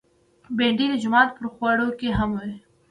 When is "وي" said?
2.39-2.53